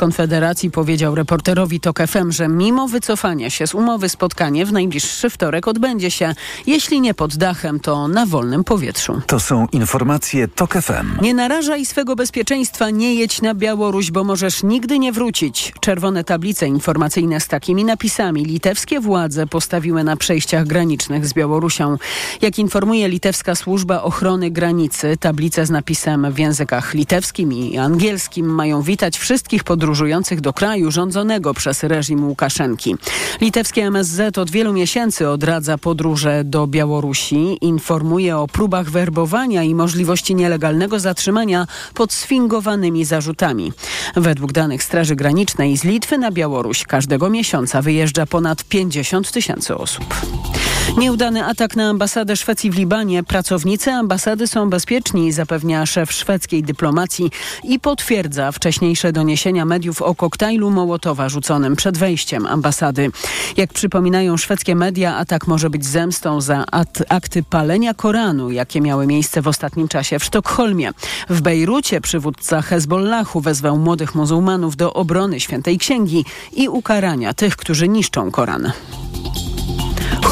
[0.00, 5.68] Konfederacji powiedział reporterowi TOK FM, że mimo wycofania się z umowy spotkanie w najbliższy wtorek
[5.68, 6.34] odbędzie się.
[6.66, 9.20] Jeśli nie pod dachem, to na wolnym powietrzu.
[9.26, 11.22] To są informacje TOK FM.
[11.22, 15.72] Nie narażaj swego bezpieczeństwa, nie jedź na Białoruś, bo możesz nigdy nie wrócić.
[15.80, 21.96] Czerwone tablice informacyjne z takimi napisami litewskie władze postawiły na przejściach granicznych z Białorusią.
[22.40, 28.82] Jak informuje litewska służba ochrony granicy, tablice z napisem w językach litewskim i angielskim mają
[28.82, 32.96] witać wszystkich podróżujących do kraju rządzonego przez reżim Łukaszenki.
[33.40, 40.34] Litewskie MSZ od wielu miesięcy odradza podróże do Białorusi, informuje o próbach werbowania i możliwości
[40.34, 43.72] nielegalnego zatrzymania pod sfingowanymi zarzutami.
[44.16, 50.14] Według danych Straży Granicznej z Litwy na Białoruś każdego miesiąca wyjeżdża ponad 50 tysięcy osób.
[50.96, 53.22] Nieudany atak na ambasadę Szwecji w Libanie.
[53.22, 57.30] Pracownicy ambasady są bezpieczni, zapewnia szef szwedzkiej dyplomacji
[57.64, 63.10] i potwierdza wcześniejsze doniesienia mediów o koktajlu Mołotowa rzuconym przed wejściem ambasady.
[63.56, 66.64] Jak przypominają szwedzkie media, atak może być zemstą za
[67.08, 70.90] akty palenia Koranu, jakie miały miejsce w ostatnim czasie w Sztokholmie.
[71.28, 77.88] W Bejrucie przywódca Hezbollahu wezwał młodych muzułmanów do obrony świętej księgi i ukarania tych, którzy
[77.88, 78.72] niszczą Koran.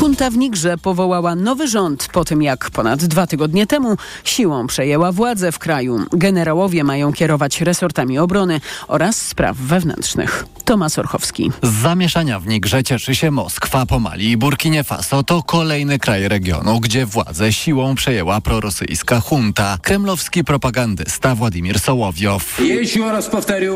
[0.03, 5.13] Junta w Nigrze powołała nowy rząd po tym, jak ponad dwa tygodnie temu siłą przejęła
[5.13, 5.99] władzę w kraju.
[6.13, 10.45] Generałowie mają kierować resortami obrony oraz spraw wewnętrznych.
[10.65, 11.51] Tomasz Orchowski.
[11.63, 15.23] Z zamieszania w Nigrze cieszy się Moskwa, po Mali i Burkinie Faso.
[15.23, 19.79] To kolejny kraj regionu, gdzie władzę siłą przejęła prorosyjska junta.
[19.83, 22.61] Kremlowski propagandysta Władimir Sołowiow.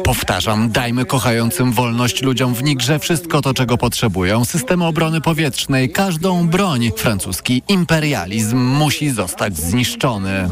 [0.05, 4.45] Powtarzam, dajmy kochającym wolność ludziom w Nigrze wszystko to, czego potrzebują.
[4.45, 6.91] Systemy obrony powietrznej, każdą broń.
[6.97, 10.49] Francuski imperializm musi zostać zniszczony.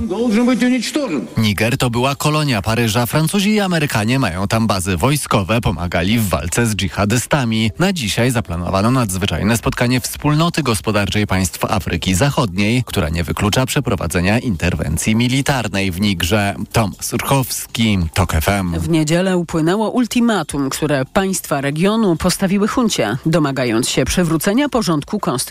[1.36, 3.06] Niger to była kolonia Paryża.
[3.06, 7.70] Francuzi i Amerykanie mają tam bazy wojskowe, pomagali w walce z dżihadystami.
[7.78, 15.17] Na dzisiaj zaplanowano nadzwyczajne spotkanie wspólnoty gospodarczej państw Afryki Zachodniej, która nie wyklucza przeprowadzenia interwencji
[15.17, 16.55] militarnej w Nigrze.
[16.73, 18.79] Tom Surkowski, TOK FM.
[18.79, 25.49] W niedzielę upłynęło ultimatum, które państwa regionu postawiły huncie, domagając się przywrócenia porządku konstytucyjnego.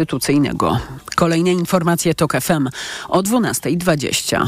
[1.16, 2.70] Kolejne informacje TOK FM
[3.10, 4.48] o 12.20.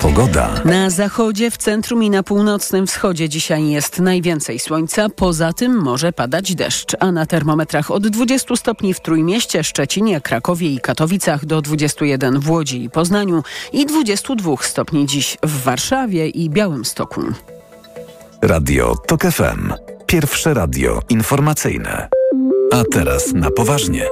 [0.00, 0.50] Pogoda.
[0.64, 5.08] Na zachodzie, w centrum i na północnym wschodzie dzisiaj jest najwięcej słońca.
[5.08, 10.70] Poza tym może padać deszcz, a na termometrach od 20 stopni w Trójmieście, Szczecinie, Krakowie
[10.70, 13.42] i Katowicach do 21 w Łodzi i Poznaniu
[13.72, 17.22] i 22 stopni dziś w Warszawie i Białymstoku.
[18.42, 19.72] Radio TOK FM.
[20.06, 22.08] Pierwsze radio informacyjne.
[22.74, 24.06] A teraz na poważnie.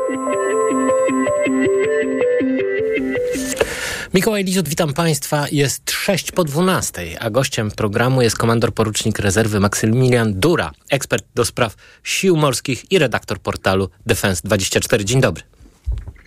[4.14, 5.46] Mikołaj Lizut, witam Państwa.
[5.52, 11.44] Jest 6 po 12, a gościem programu jest komandor porucznik rezerwy Maksymilian Dura, ekspert do
[11.44, 15.04] spraw sił morskich i redaktor portalu Defense24.
[15.04, 15.42] Dzień dobry.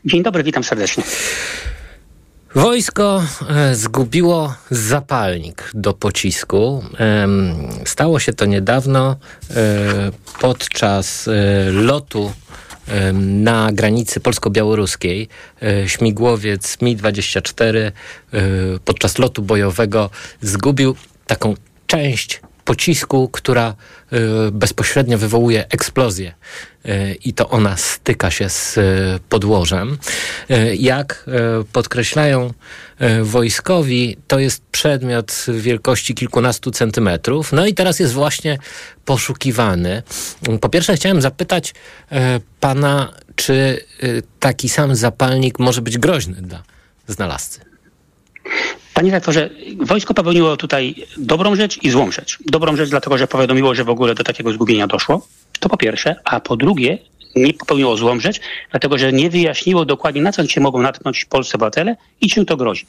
[0.06, 1.04] Dzień dobry, witam serdecznie.
[2.56, 6.84] Wojsko e, zgubiło zapalnik do pocisku.
[7.86, 9.56] Stało się to niedawno e,
[10.40, 11.32] podczas e,
[11.72, 12.32] lotu
[13.14, 15.28] na granicy polsko-białoruskiej
[15.88, 17.92] śmigłowiec Mi-24
[18.86, 20.10] podczas lotu bojowego
[20.42, 20.96] zgubił
[21.28, 21.54] taką
[21.88, 23.76] część pocisku, która
[24.52, 26.34] bezpośrednio wywołuje eksplozję
[27.26, 28.80] i to ona styka się z
[29.30, 29.98] podłożem.
[30.78, 31.26] Jak
[31.74, 32.54] podkreślają
[33.24, 37.52] wojskowi, to jest przedmiot wielkości kilkunastu centymetrów.
[37.52, 38.58] No i teraz jest właśnie
[39.06, 40.04] poszukiwany.
[40.62, 41.74] Po pierwsze chciałem zapytać
[42.60, 43.86] pana, czy
[44.40, 46.64] taki sam zapalnik może być groźny dla
[47.08, 47.60] znalazcy?
[48.96, 52.38] Panie rektorze, wojsko popełniło tutaj dobrą rzecz i złą rzecz.
[52.46, 55.28] Dobrą rzecz dlatego, że powiadomiło, że w ogóle do takiego zgubienia doszło.
[55.60, 56.98] To po pierwsze, a po drugie,
[57.36, 58.40] nie popełniło złą rzecz,
[58.72, 62.58] dlatego że nie wyjaśniło dokładnie, na co się mogą natknąć polscy obywatele i czym to
[62.58, 62.86] grozi.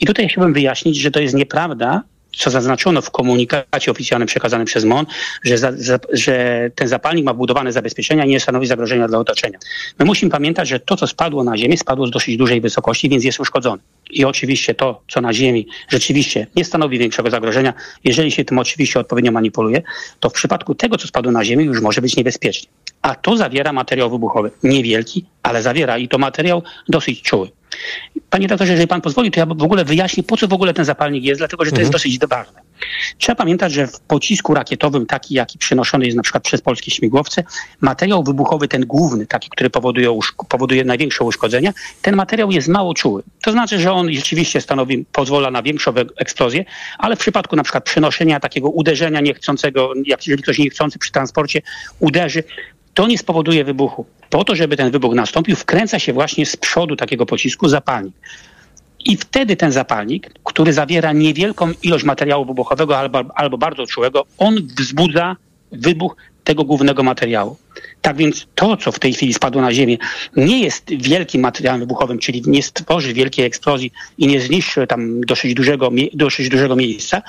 [0.00, 2.02] I tutaj chciałbym wyjaśnić, że to jest nieprawda,
[2.36, 5.06] co zaznaczono w komunikacie oficjalnym przekazanym przez MON,
[5.44, 9.58] że, za, za, że ten zapalnik ma budowane zabezpieczenia i nie stanowi zagrożenia dla otoczenia.
[9.98, 13.24] My musimy pamiętać, że to, co spadło na ziemię, spadło z dosyć dużej wysokości, więc
[13.24, 13.82] jest uszkodzone.
[14.10, 17.74] I oczywiście to, co na ziemi rzeczywiście nie stanowi większego zagrożenia,
[18.04, 19.82] jeżeli się tym oczywiście odpowiednio manipuluje,
[20.20, 22.68] to w przypadku tego, co spadło na ziemię, już może być niebezpiecznie.
[23.06, 24.50] A to zawiera materiał wybuchowy.
[24.62, 27.50] Niewielki, ale zawiera i to materiał dosyć czuły.
[28.30, 30.84] Panie doktorze, jeżeli pan pozwoli, to ja w ogóle wyjaśnię, po co w ogóle ten
[30.84, 31.92] zapalnik jest, dlatego że to jest Mhm.
[31.92, 32.60] dosyć ważne.
[33.18, 37.44] Trzeba pamiętać, że w pocisku rakietowym, taki jaki przenoszony jest na przykład przez polskie śmigłowce,
[37.80, 40.18] materiał wybuchowy, ten główny, taki, który powoduje,
[40.48, 41.72] powoduje największe uszkodzenia,
[42.02, 43.22] ten materiał jest mało czuły.
[43.42, 46.64] To znaczy, że on rzeczywiście stanowi, pozwala na większą eksplozję,
[46.98, 51.62] ale w przypadku na przykład przenoszenia takiego uderzenia niechcącego, jak jeżeli ktoś niechcący przy transporcie
[52.00, 52.42] uderzy,
[52.96, 54.06] to nie spowoduje wybuchu.
[54.30, 58.14] Po to, żeby ten wybuch nastąpił, wkręca się właśnie z przodu takiego pocisku zapalnik.
[59.04, 64.56] I wtedy ten zapalnik, który zawiera niewielką ilość materiału wybuchowego albo, albo bardzo czułego, on
[64.78, 65.36] wzbudza
[65.72, 67.56] wybuch tego głównego materiału.
[68.06, 69.98] Tak więc to, co w tej chwili spadło na ziemię,
[70.36, 75.54] nie jest wielkim materiałem wybuchowym, czyli nie stworzy wielkiej eksplozji i nie zniszczy tam dosyć
[75.54, 77.22] dużego, dosyć dużego miejsca.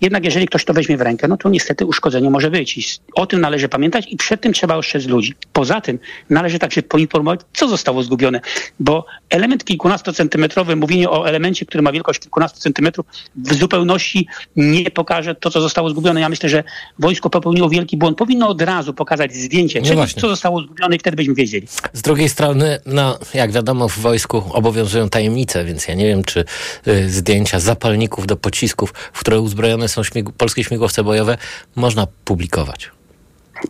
[0.00, 2.78] Jednak jeżeli ktoś to weźmie w rękę, no to niestety uszkodzenie może być.
[2.78, 2.84] I
[3.14, 5.34] o tym należy pamiętać i przed tym trzeba ostrzec ludzi.
[5.52, 5.98] Poza tym
[6.30, 8.40] należy także poinformować, co zostało zgubione,
[8.80, 13.06] bo element kilkunastocentymetrowy, mówienie o elemencie, który ma wielkość kilkunastu centymetrów,
[13.36, 16.20] w zupełności nie pokaże to, co zostało zgubione.
[16.20, 16.64] Ja myślę, że
[16.98, 18.18] wojsko popełniło wielki błąd.
[18.18, 19.86] Powinno od razu pokazać zdjęcie, no
[20.20, 21.66] co zostało zgubione i wtedy byśmy wiedzieli.
[21.92, 26.44] Z drugiej strony, no jak wiadomo w wojsku obowiązują tajemnice, więc ja nie wiem, czy
[26.88, 31.38] y, zdjęcia zapalników do pocisków, w które uzbrojone są śmig polskie śmigłowce bojowe,
[31.76, 32.95] można publikować.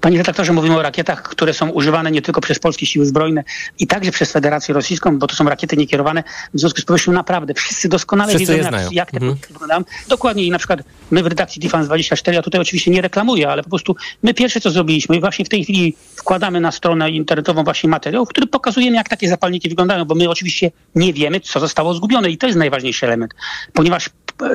[0.00, 3.44] Panie redaktorze, mówimy o rakietach, które są używane nie tylko przez polskie siły zbrojne
[3.78, 6.22] i także przez Federację Rosyjską, bo to są rakiety niekierowane.
[6.54, 9.36] W związku z powyższym naprawdę wszyscy doskonale wszyscy wiedzą, jak, jak, te mhm.
[9.50, 9.84] wyglądają.
[10.08, 10.80] Dokładnie i na przykład
[11.10, 14.60] my w redakcji Defense 24, ja tutaj oczywiście nie reklamuję, ale po prostu my pierwsze
[14.60, 18.48] co zrobiliśmy i właśnie w tej chwili wkładamy na stronę internetową właśnie materiał, w którym
[18.48, 22.46] pokazujemy jak takie zapalniki wyglądają, bo my oczywiście nie wiemy, co zostało zgubione i to
[22.46, 23.34] jest najważniejszy element,
[23.72, 24.10] ponieważ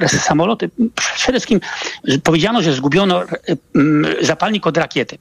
[0.08, 0.70] samoloty,
[1.16, 1.60] przede wszystkim
[2.24, 3.24] powiedziano, że zgubiono
[3.76, 5.18] mm, zapalnik od rakiety.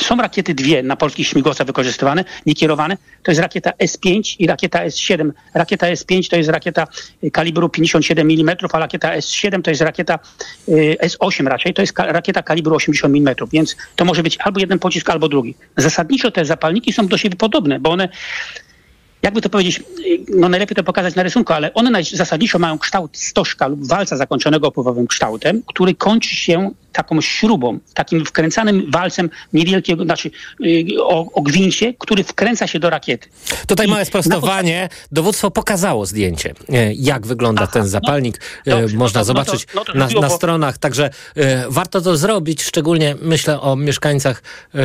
[0.00, 2.96] Są rakiety dwie na polskich śmigłowcach wykorzystywane, niekierowane.
[3.22, 5.30] To jest rakieta S5 i rakieta S7.
[5.54, 6.86] Rakieta S5 to jest rakieta
[7.32, 10.18] kalibru 57 mm, a rakieta S7 to jest rakieta
[10.68, 14.78] y, S8 raczej, to jest rakieta kalibru 80 mm, więc to może być albo jeden
[14.78, 15.54] pocisk, albo drugi.
[15.76, 18.08] Zasadniczo te zapalniki są do siebie podobne, bo one
[19.24, 19.82] jakby to powiedzieć,
[20.28, 24.68] no najlepiej to pokazać na rysunku, ale one zasadniczo mają kształt stożka lub walca zakończonego
[24.68, 30.30] opływowym kształtem, który kończy się taką śrubą, takim wkręcanym walcem niewielkiego, znaczy
[30.60, 33.28] yy, o, o gwincie, który wkręca się do rakiety.
[33.66, 34.88] Tutaj I małe sprostowanie.
[35.12, 38.40] Dowództwo pokazało zdjęcie, e, jak wygląda Aha, ten no, zapalnik.
[38.66, 41.64] No, dobrze, Można no to, zobaczyć no to, no to na, na, stronach, także e,
[41.68, 44.42] warto to zrobić, szczególnie myślę o mieszkańcach
[44.74, 44.78] e,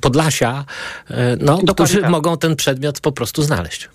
[0.00, 0.64] Podlasia,
[1.10, 2.10] e, no, którzy tak.
[2.10, 3.88] mogą ten przedmiot po prostu znaleźć.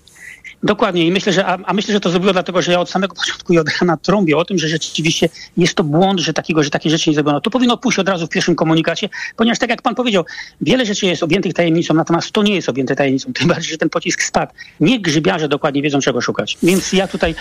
[0.64, 3.14] Dokładnie i myślę, że, a, a, myślę, że to zrobiło dlatego, że ja od samego
[3.14, 6.70] początku i od rana trąbię o tym, że rzeczywiście jest to błąd, że takiego, że
[6.70, 7.40] takie rzeczy nie zrobiono.
[7.40, 10.24] To powinno pójść od razu w pierwszym komunikacie, ponieważ tak jak pan powiedział,
[10.60, 13.90] wiele rzeczy jest objętych tajemnicą, natomiast to nie jest objęte tajemnicą, tym bardziej, że ten
[13.90, 14.52] pocisk spadł.
[14.80, 16.58] Nie grzybiarze dokładnie wiedzą, czego szukać.
[16.62, 17.34] Więc ja tutaj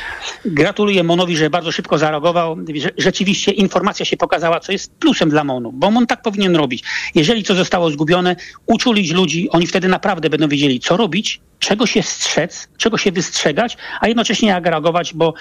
[0.46, 2.58] gratuluję Monowi, że bardzo szybko zareagował.
[2.76, 6.84] Że rzeczywiście informacja się pokazała, co jest plusem dla Monu, bo Mon tak powinien robić.
[7.16, 8.36] Jeżeli co zostało zgubione,
[8.66, 13.78] uczulić ludzi, oni wtedy naprawdę będą wiedzieli, co robić, czego się strzec, czego się wystrzegać,
[14.02, 15.34] a jednocześnie jak reagować, bo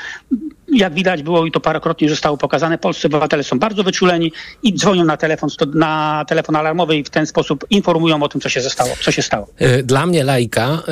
[0.73, 4.33] jak widać było i to parokrotnie zostało pokazane, polscy obywatele są bardzo wyczuleni
[4.63, 8.49] i dzwonią na telefon, na telefon alarmowy i w ten sposób informują o tym, co
[8.49, 9.49] się zostało, co się stało.
[9.59, 10.83] E, dla mnie lajka e,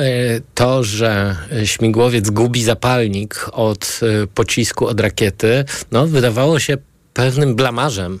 [0.53, 1.35] to, że
[1.65, 6.77] śmigłowiec gubi zapalnik od e, pocisku, od rakiety, no wydawało się
[7.13, 8.19] pewnym blamarzem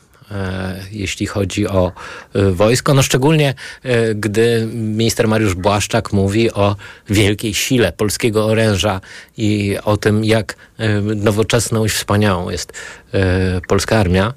[0.91, 1.91] jeśli chodzi o
[2.33, 2.93] e, wojsko.
[2.93, 6.75] No szczególnie e, gdy minister Mariusz Błaszczak mówi o
[7.09, 9.01] wielkiej sile polskiego oręża
[9.37, 10.55] i o tym, jak
[11.15, 12.73] nowoczesną i wspaniałą jest
[13.67, 14.33] polska armia.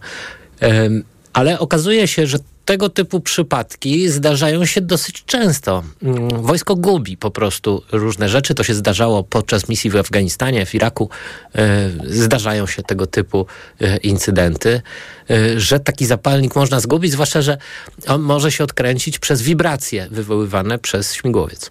[1.34, 5.82] Ale okazuje się, że tego typu przypadki zdarzają się dosyć często.
[6.02, 8.54] Mm, wojsko gubi po prostu różne rzeczy.
[8.54, 11.10] To się zdarzało podczas misji w Afganistanie, w Iraku.
[11.54, 13.46] E, zdarzają się tego typu
[13.80, 14.82] e, incydenty,
[15.30, 17.58] e, że taki zapalnik można zgubić, zwłaszcza, że
[18.06, 21.70] on może się odkręcić przez wibracje wywoływane przez śmigłowiec.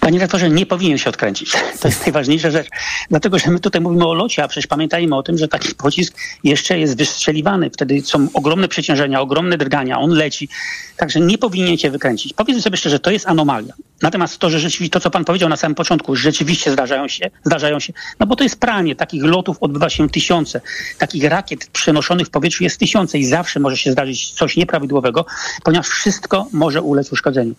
[0.00, 1.52] Panie rektorze, nie powinien się odkręcić.
[1.80, 2.68] To jest najważniejsza rzecz.
[3.10, 6.16] Dlatego, że my tutaj mówimy o locie, a przecież pamiętajmy o tym, że taki pocisk
[6.44, 7.70] jeszcze jest wystrzeliwany.
[7.70, 10.48] Wtedy są ogromne przeciążenia, ogromne drgania, on leci.
[10.96, 12.32] Także nie powinien się wykręcić.
[12.32, 13.74] Powiedzmy sobie szczerze, to jest anomalia.
[14.02, 17.80] Natomiast to, że rzeczywiście to, co pan powiedział na samym początku, rzeczywiście zdarzają się, zdarzają
[17.80, 18.96] się, no bo to jest pranie.
[18.96, 20.60] Takich lotów odbywa się tysiące.
[20.98, 25.26] Takich rakiet przenoszonych w powietrzu jest tysiące i zawsze może się zdarzyć coś nieprawidłowego,
[25.62, 27.54] ponieważ wszystko może ulec uszkodzeniu.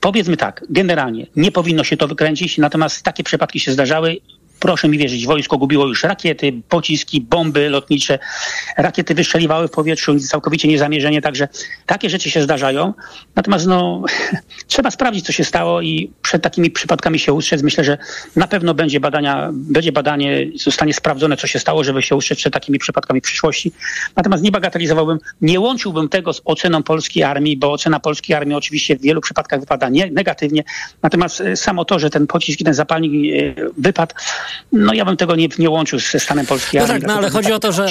[0.00, 4.16] Powiedzmy tak, generalnie nie powinno się to wykręcić, natomiast takie przypadki się zdarzały
[4.60, 8.18] proszę mi wierzyć, wojsko gubiło już rakiety, pociski, bomby lotnicze,
[8.76, 11.48] rakiety wystrzeliwały w powietrzu całkowicie niezamierzenie, także
[11.86, 12.94] takie rzeczy się zdarzają.
[13.36, 14.02] Natomiast no,
[14.66, 17.62] trzeba sprawdzić, co się stało i przed takimi przypadkami się ustrzec.
[17.62, 17.98] Myślę, że
[18.36, 22.52] na pewno będzie badania, będzie badanie, zostanie sprawdzone, co się stało, żeby się ustrzec przed
[22.52, 23.72] takimi przypadkami w przyszłości.
[24.16, 28.96] Natomiast nie bagatelizowałbym, nie łączyłbym tego z oceną polskiej armii, bo ocena polskiej armii oczywiście
[28.96, 30.64] w wielu przypadkach wypada nie, negatywnie.
[31.02, 34.14] Natomiast e, samo to, że ten pocisk ten zapalnik e, wypadł,
[34.72, 36.86] no ja bym tego nie, nie łączył ze stanem polskiej no.
[36.86, 37.86] Tak, no ale chodzi o to, że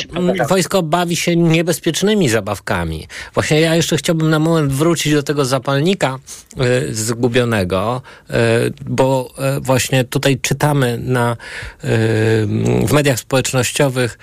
[0.49, 3.07] wojsko bawi się niebezpiecznymi zabawkami.
[3.33, 6.19] Właśnie ja jeszcze chciałbym na moment wrócić do tego zapalnika
[6.89, 8.33] y, zgubionego, y,
[8.85, 11.37] bo y, właśnie tutaj czytamy na,
[12.85, 14.17] w mediach społecznościowych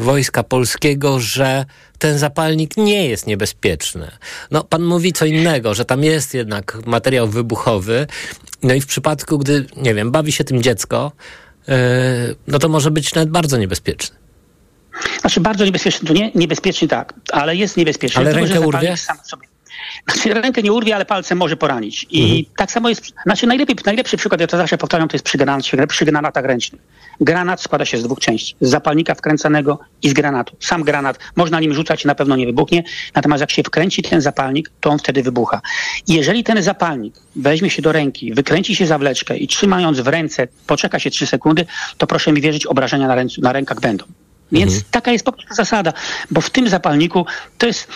[0.00, 1.64] Wojska Polskiego, że
[1.98, 4.10] ten zapalnik nie jest niebezpieczny.
[4.50, 8.06] No, pan mówi co innego, że tam jest jednak materiał wybuchowy.
[8.62, 11.12] No i w przypadku, gdy, nie wiem, bawi się tym dziecko,
[12.46, 14.16] no to może być nawet bardzo niebezpieczny.
[15.20, 18.20] Znaczy bardzo niebezpieczny, to nie niebezpieczny tak, ale jest niebezpieczny.
[18.20, 18.96] Ale rękę urwie?
[18.96, 19.46] Sam sobie.
[20.08, 22.06] Znaczy rękę nie urwie, ale palcem może poranić.
[22.10, 22.44] I mhm.
[22.56, 25.64] tak samo jest, znaczy najlepiej, najlepszy przykład, ja to zawsze powtarzam, to jest przy, granat,
[25.88, 26.82] przy granatach ręcznych.
[27.20, 28.56] Granat składa się z dwóch części.
[28.60, 30.56] Z zapalnika wkręcanego i z granatu.
[30.60, 32.84] Sam granat, można nim rzucać i na pewno nie wybuchnie,
[33.14, 35.60] natomiast jak się wkręci ten zapalnik, to on wtedy wybucha.
[36.08, 40.48] I jeżeli ten zapalnik weźmie się do ręki, wykręci się zawleczkę i trzymając w ręce,
[40.66, 41.66] poczeka się trzy sekundy,
[41.98, 44.04] to proszę mi wierzyć, obrażenia na, ręcu, na rękach będą.
[44.52, 44.90] Więc mhm.
[44.90, 45.92] taka jest po prostu zasada,
[46.30, 47.26] bo w tym zapalniku
[47.58, 47.88] to jest,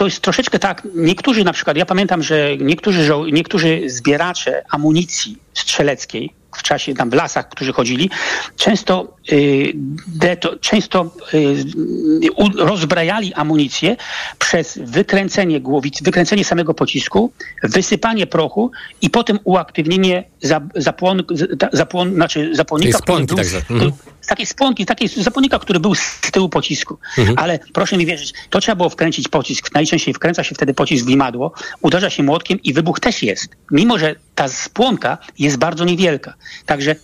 [0.00, 6.32] to jest troszeczkę tak, niektórzy na przykład, ja pamiętam, że niektórzy, niektórzy zbieracze amunicji strzeleckiej,
[6.56, 8.10] w czasie tam w lasach, którzy chodzili,
[8.56, 9.72] często, y,
[10.06, 13.96] deto, często y, u, rozbrajali amunicję
[14.38, 18.70] przez wykręcenie głowic, wykręcenie samego pocisku, wysypanie prochu
[19.02, 21.22] i potem uaktywnienie za, zapłon,
[21.72, 23.46] zapłon, znaczy zapłonnika, który był, tak
[24.30, 26.98] takiej spłonki, takiej zapalnika, który był z tyłu pocisku.
[27.18, 27.38] Mhm.
[27.38, 29.74] Ale proszę mi wierzyć, to trzeba było wkręcić pocisk.
[29.74, 33.48] Najczęściej wkręca się wtedy pocisk w imadło, uderza się młotkiem i wybuch też jest.
[33.70, 36.34] Mimo, że ta spłonka jest bardzo niewielka.
[36.66, 36.96] Także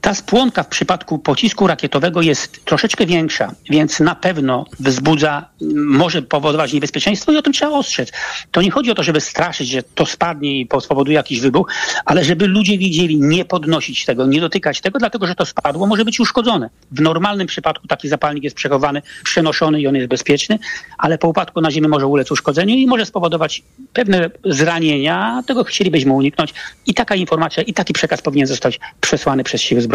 [0.00, 6.72] ta spłonka w przypadku pocisku rakietowego jest troszeczkę większa, więc na pewno wzbudza, może powodować
[6.72, 8.12] niebezpieczeństwo i o tym trzeba ostrzec.
[8.50, 11.72] To nie chodzi o to, żeby straszyć, że to spadnie i spowoduje jakiś wybuch,
[12.04, 16.04] ale żeby ludzie wiedzieli, nie podnosić tego, nie dotykać tego, dlatego że to spadło, może
[16.04, 16.70] być uszkodzone.
[16.92, 20.58] W normalnym przypadku taki zapalnik jest przechowany, przenoszony i on jest bezpieczny,
[20.98, 25.42] ale po upadku na ziemię może ulec uszkodzeniu i może spowodować pewne zranienia.
[25.46, 26.54] Tego chcielibyśmy uniknąć
[26.86, 29.89] i taka informacja i taki przekaz powinien zostać przesłany przez siły zbrojne.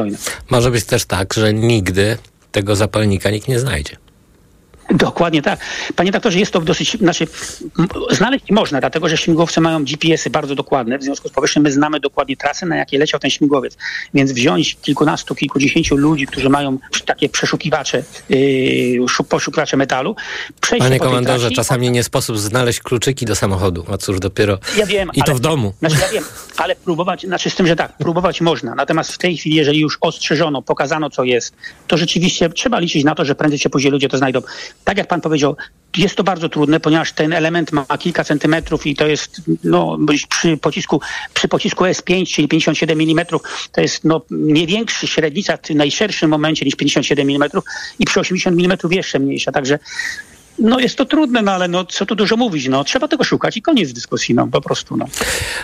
[0.50, 2.18] Może być też tak, że nigdy
[2.52, 3.98] tego zapalnika nikt nie znajdzie.
[4.90, 5.60] Dokładnie tak.
[5.96, 7.28] Panie doktorze, jest to dosyć, znaczy
[8.12, 12.00] znaleźć można, dlatego że śmigłowce mają GPS-y bardzo dokładne, w związku z powyższym my znamy
[12.00, 13.78] dokładnie trasy, na jakie leciał ten śmigłowiec.
[14.14, 20.16] Więc wziąć kilkunastu, kilkudziesięciu ludzi, którzy mają takie przeszukiwacze, yy, poszukiwacze metalu,
[20.62, 24.86] przejść Panie komandorze, trasie, czasami nie sposób znaleźć kluczyki do samochodu, a cóż dopiero ja
[24.86, 25.74] wiem, i to ale, w domu.
[25.80, 26.24] Znaczy ja wiem,
[26.58, 29.98] ale próbować, znaczy z tym, że tak, próbować można, natomiast w tej chwili, jeżeli już
[30.02, 31.56] ostrzeżono, pokazano co jest,
[31.88, 34.42] to rzeczywiście trzeba liczyć na to, że prędzej czy później ludzie to znajdą
[34.84, 35.56] tak jak pan powiedział,
[35.98, 39.98] jest to bardzo trudne, ponieważ ten element ma kilka centymetrów i to jest no,
[40.30, 41.02] przy pocisku,
[41.34, 43.26] przy pocisku S5, czyli 57 mm,
[43.72, 47.50] to jest no, nie większy średnica w najszerszym momencie niż 57 mm
[48.00, 49.52] i przy 80 mm jeszcze mniejsza.
[49.52, 49.80] Także
[50.60, 53.58] no jest to trudne, no ale no, co tu dużo mówić, no trzeba tego szukać
[53.58, 54.98] i koniec dyskusji, no po prostu.
[54.98, 55.06] No.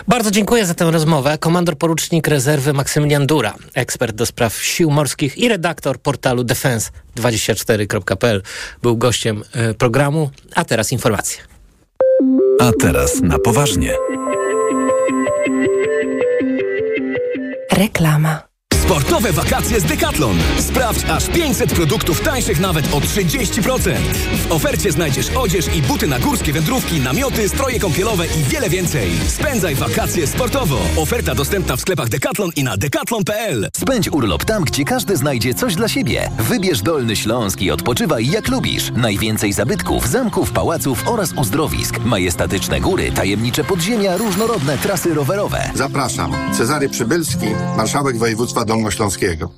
[0.08, 1.38] Bardzo dziękuję za tę rozmowę.
[1.38, 8.42] Komandor porucznik rezerwy Maksymilian Dura, ekspert do spraw sił morskich i redaktor portalu defense24.pl
[8.82, 11.42] był gościem y, programu, a teraz informacje.
[12.60, 13.94] A teraz na poważnie.
[17.72, 18.51] Reklama.
[18.92, 20.38] Sportowe wakacje z Decathlon.
[20.58, 23.94] Sprawdź aż 500 produktów tańszych nawet o 30%.
[24.48, 29.10] W ofercie znajdziesz odzież i buty na górskie wędrówki, namioty, stroje kąpielowe i wiele więcej.
[29.28, 30.78] Spędzaj wakacje sportowo.
[30.96, 33.68] Oferta dostępna w sklepach Decathlon i na decathlon.pl.
[33.76, 36.30] Spędź urlop tam, gdzie każdy znajdzie coś dla siebie.
[36.38, 38.90] Wybierz Dolny Śląsk i odpoczywaj jak lubisz.
[38.96, 41.98] Najwięcej zabytków, zamków, pałaców oraz uzdrowisk.
[41.98, 45.70] Majestatyczne góry, tajemnicze podziemia, różnorodne trasy rowerowe.
[45.74, 46.32] Zapraszam.
[46.52, 47.46] Cezary Przybylski,
[47.76, 49.50] marszałek województwa Dolnośląskiego.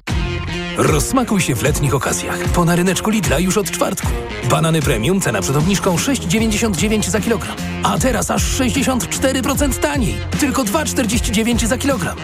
[0.76, 2.38] Rozsmakuj się w letnich okazjach.
[2.38, 4.08] Po na ryneczku Lidla już od czwartku.
[4.50, 7.56] Banany premium, cena przed obniżką 6,99 za kilogram.
[7.82, 10.16] A teraz aż 64% taniej.
[10.40, 12.16] Tylko 2,49 za kilogram.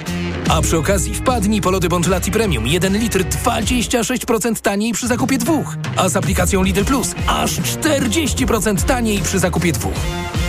[0.48, 5.76] A przy okazji wpadnij po lody Bączelati Premium 1 litr 26% taniej przy zakupie dwóch.
[5.96, 9.96] A z aplikacją Lidl Plus aż 40% taniej przy zakupie dwóch.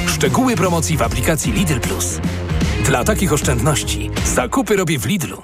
[0.07, 2.19] Szczegóły promocji w aplikacji Lidl Plus.
[2.85, 5.43] Dla takich oszczędności zakupy robię w Lidlu.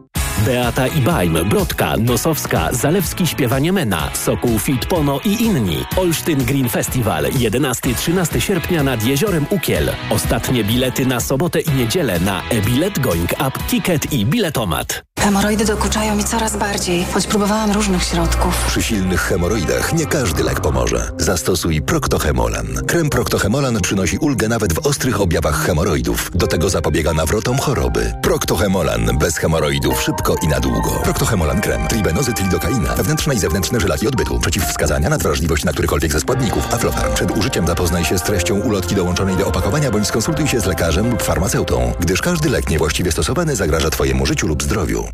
[0.45, 5.77] Beata i Bajm, Brodka, Nosowska, Zalewski Śpiewanie Mena, Sokół Fit Pono i inni.
[5.97, 9.91] Olsztyn Green Festival 11-13 sierpnia nad Jeziorem Ukiel.
[10.09, 15.10] Ostatnie bilety na sobotę i niedzielę na e-bilet, Going Up, Ticket i Biletomat.
[15.21, 18.65] Hemoroidy dokuczają mi coraz bardziej, choć próbowałam różnych środków.
[18.67, 21.11] Przy silnych hemoroidach nie każdy lek pomoże.
[21.17, 22.67] Zastosuj Proctohemolan.
[22.87, 26.31] Krem Proctohemolan przynosi ulgę nawet w ostrych objawach hemoroidów.
[26.33, 28.13] Do tego zapobiega nawrotom choroby.
[28.21, 29.17] Proctohemolan.
[29.17, 30.89] Bez hemoroidów szybko i na długo.
[31.03, 31.87] Proctohemolan krem.
[31.87, 32.95] Tribenozyt lidokaina.
[32.95, 34.39] Wewnętrzne i zewnętrzne żelaki odbytu.
[34.39, 36.73] Przeciwwskazania na wrażliwość na którykolwiek ze składników.
[36.73, 37.13] Aflofarm.
[37.13, 41.11] Przed użyciem zapoznaj się z treścią ulotki dołączonej do opakowania bądź skonsultuj się z lekarzem
[41.11, 45.10] lub farmaceutą, gdyż każdy lek niewłaściwie stosowany zagraża Twojemu życiu lub zdrowiu.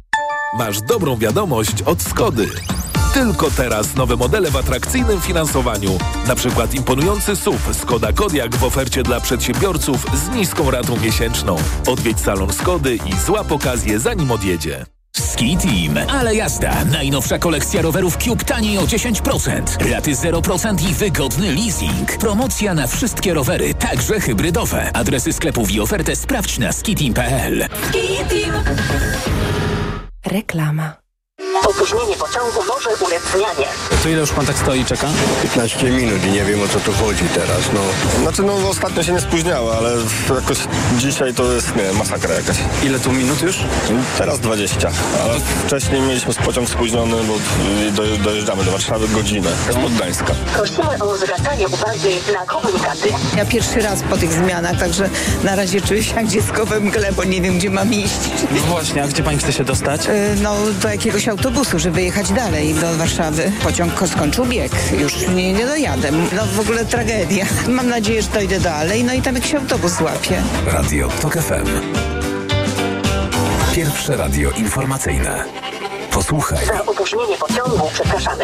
[0.54, 2.48] Masz dobrą wiadomość od Skody.
[3.14, 5.98] Tylko teraz nowe modele w atrakcyjnym finansowaniu.
[6.28, 11.56] Na przykład imponujący SUV Skoda Kodiaq w ofercie dla przedsiębiorców z niską ratą miesięczną.
[11.88, 14.86] Odwiedź salon Skody i złap okazję zanim odjedzie.
[15.18, 16.10] Ski Team.
[16.10, 16.86] Ale jazda.
[16.86, 19.92] Najnowsza kolekcja rowerów Cube taniej o 10%.
[19.92, 22.18] Raty 0% i wygodny leasing.
[22.18, 24.92] Promocja na wszystkie rowery, także hybrydowe.
[24.94, 27.68] Adresy sklepów i ofertę sprawdź na skiteam.pl.
[27.90, 28.64] Ski Team.
[30.28, 31.07] Reklama.
[31.66, 33.68] Opóźnienie pociągu może ulec zmianie.
[34.04, 35.08] To ile już pan tak stoi i czeka?
[35.44, 37.80] 15 minut i nie wiem o co tu chodzi teraz, no.
[38.22, 39.92] Znaczy no ostatnio się nie spóźniało, ale
[40.36, 40.58] jakoś
[40.98, 42.58] dzisiaj to jest, nie masakra jakaś.
[42.84, 43.58] Ile tu minut już?
[44.18, 44.90] Teraz 20,
[45.24, 45.34] ale
[45.66, 47.34] wcześniej mieliśmy pociąg spóźniony, bo
[47.92, 50.34] do, dojeżdżamy do Warszawy godzinę, z Gdańska.
[50.56, 53.10] Prosimy o zwracanie uwagi na komunikaty.
[53.38, 55.10] Ja pierwszy raz po tych zmianach, także
[55.44, 58.20] na razie czuję się jak dziecko we mgle, bo nie wiem gdzie mam iść.
[58.52, 60.06] No właśnie, a gdzie pani chce się dostać?
[60.06, 61.47] Yy, no do jakiegoś autobusu,
[61.78, 63.52] żeby jechać dalej do Warszawy.
[63.64, 66.12] Pociąg skończył bieg, już nie, nie dojadę.
[66.12, 67.46] No w ogóle tragedia.
[67.68, 70.42] Mam nadzieję, że dojdę dalej, no i tam jakiś autobus złapię.
[70.66, 71.68] Radio TOK FM.
[73.76, 75.44] Pierwsze radio informacyjne.
[76.12, 76.66] Posłuchaj.
[76.66, 78.44] Za opóźnienie pociągu przepraszamy.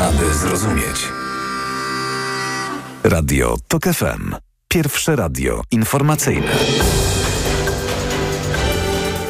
[0.00, 1.08] Aby zrozumieć.
[3.04, 4.34] Radio TOK FM.
[4.68, 6.52] Pierwsze radio informacyjne.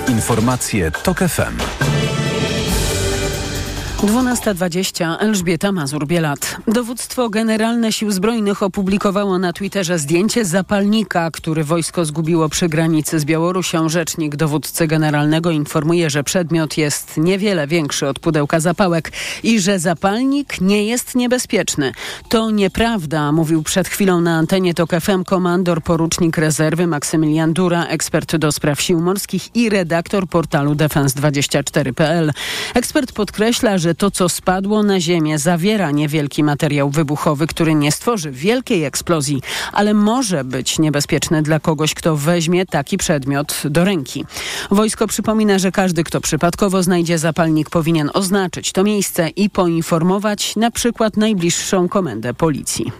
[0.08, 2.13] Informacje TOK FM.
[4.04, 6.56] 12.20 Elżbieta Mazur-Bielat.
[6.68, 13.24] Dowództwo Generalne Sił Zbrojnych opublikowało na Twitterze zdjęcie zapalnika, który wojsko zgubiło przy granicy z
[13.24, 13.88] Białorusią.
[13.88, 19.12] Rzecznik dowódcy generalnego informuje, że przedmiot jest niewiele większy od pudełka zapałek
[19.42, 21.92] i że zapalnik nie jest niebezpieczny.
[22.28, 28.36] To nieprawda, mówił przed chwilą na antenie TOK FM komandor porucznik rezerwy Maksymilian Dura, ekspert
[28.36, 32.32] do spraw sił morskich i redaktor portalu defense24.pl.
[32.74, 38.30] Ekspert podkreśla, że to, co spadło na ziemię, zawiera niewielki materiał wybuchowy, który nie stworzy
[38.30, 44.24] wielkiej eksplozji, ale może być niebezpieczny dla kogoś, kto weźmie taki przedmiot do ręki.
[44.70, 50.70] Wojsko przypomina, że każdy, kto przypadkowo znajdzie zapalnik, powinien oznaczyć to miejsce i poinformować na
[50.70, 52.92] przykład najbliższą komendę policji.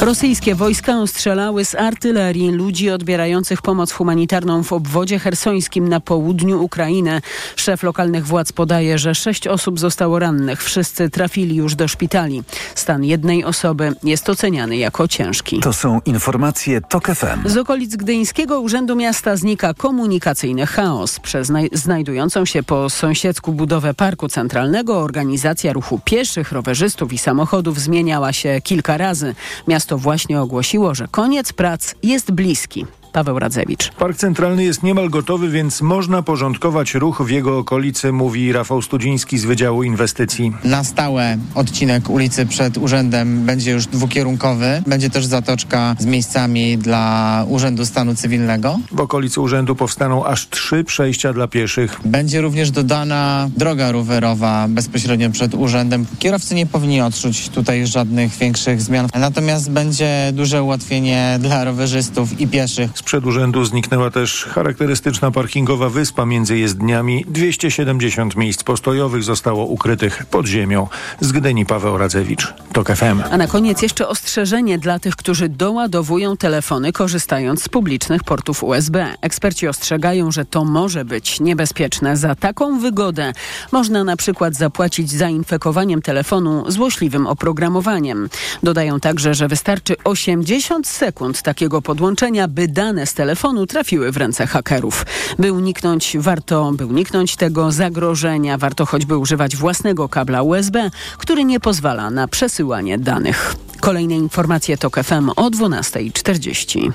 [0.00, 7.20] Rosyjskie wojska ostrzelały z artylerii ludzi odbierających pomoc humanitarną w obwodzie hersońskim na południu Ukrainy.
[7.56, 10.64] Szef lokalnych władz podaje, że sześć osób zostało rannych.
[10.64, 12.42] Wszyscy trafili już do szpitali.
[12.74, 15.60] Stan jednej osoby jest oceniany jako ciężki.
[15.60, 17.48] To są informacje TOK FM.
[17.48, 21.20] Z okolic Gdyńskiego Urzędu Miasta znika komunikacyjny chaos.
[21.20, 28.32] Przez znajdującą się po sąsiedzku budowę Parku Centralnego organizacja ruchu pieszych, rowerzystów i samochodów zmieniała
[28.32, 29.34] się kilka razy.
[29.74, 32.86] Miasto właśnie ogłosiło, że koniec prac jest bliski.
[33.14, 33.90] Paweł Radzewicz.
[33.92, 39.38] Park Centralny jest niemal gotowy, więc można porządkować ruch w jego okolicy, mówi Rafał Studziński
[39.38, 40.52] z Wydziału Inwestycji.
[40.64, 44.82] Na stałe odcinek ulicy przed urzędem będzie już dwukierunkowy.
[44.86, 48.78] Będzie też zatoczka z miejscami dla Urzędu Stanu Cywilnego.
[48.92, 52.00] W okolicy urzędu powstaną aż trzy przejścia dla pieszych.
[52.04, 56.06] Będzie również dodana droga rowerowa bezpośrednio przed urzędem.
[56.18, 59.08] Kierowcy nie powinni odczuć tutaj żadnych większych zmian.
[59.14, 63.03] Natomiast będzie duże ułatwienie dla rowerzystów i pieszych.
[63.04, 67.24] Sprzed urzędu zniknęła też charakterystyczna parkingowa wyspa między jezdniami.
[67.28, 70.88] 270 miejsc postojowych zostało ukrytych pod ziemią.
[71.20, 73.22] Z Gdyni Paweł Radzewicz, TOK FM.
[73.30, 79.06] A na koniec jeszcze ostrzeżenie dla tych, którzy doładowują telefony korzystając z publicznych portów USB.
[79.20, 82.16] Eksperci ostrzegają, że to może być niebezpieczne.
[82.16, 83.32] Za taką wygodę
[83.72, 88.28] można na przykład zapłacić zainfekowaniem telefonu złośliwym oprogramowaniem.
[88.62, 94.46] Dodają także, że wystarczy 80 sekund takiego podłączenia, by dane z telefonu trafiły w ręce
[94.46, 95.06] hakerów.
[95.38, 101.60] By uniknąć, warto, by uniknąć tego zagrożenia, warto choćby używać własnego kabla USB, który nie
[101.60, 102.63] pozwala na przesyłanie
[102.98, 103.54] danych.
[103.80, 106.92] Kolejne informacje TOK FM o 12.40.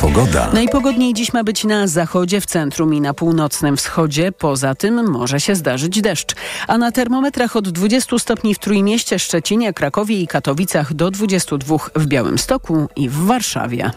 [0.00, 0.50] Pogoda.
[0.52, 4.32] Najpogodniej dziś ma być na zachodzie, w centrum i na północnym wschodzie.
[4.32, 6.34] Poza tym może się zdarzyć deszcz.
[6.68, 12.06] A na termometrach od 20 stopni w Trójmieście, Szczecinie, Krakowie i Katowicach do 22 w
[12.06, 13.90] Białymstoku i w Warszawie.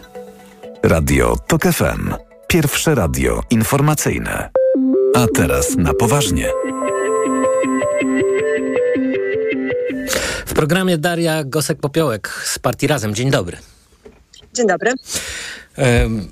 [0.82, 2.14] Radio TOK FM.
[2.46, 4.50] Pierwsze radio informacyjne.
[5.16, 6.46] A teraz na poważnie.
[10.60, 13.14] Programie Daria Gosek-Popiołek z Partii Razem.
[13.14, 13.56] Dzień dobry.
[14.54, 14.92] Dzień dobry.
[15.76, 16.28] Em,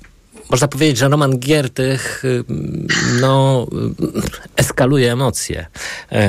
[0.49, 2.23] Można powiedzieć, że Roman Giertych
[3.21, 3.67] no,
[4.55, 5.65] eskaluje emocje.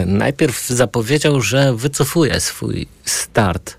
[0.07, 3.75] Najpierw zapowiedział, że wycofuje swój start e,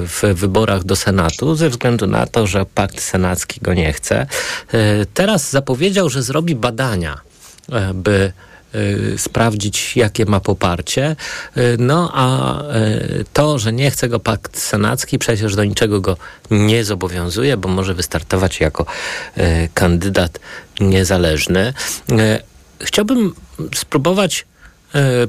[0.00, 4.26] w wyborach do Senatu ze względu na to, że pakt senacki go nie chce.
[4.72, 7.20] E, Teraz zapowiedział, że zrobi badania,
[7.72, 8.32] e, by
[9.16, 11.16] sprawdzić, jakie ma poparcie.
[11.56, 13.00] E, No a e,
[13.32, 16.16] to, że nie chce go pakt senacki, przecież do niczego go
[16.50, 18.86] nie zobowiązuje, bo może wystartować jako
[19.74, 20.38] kandydat
[20.80, 21.74] niezależny.
[22.80, 23.34] Chciałbym
[23.74, 24.46] spróbować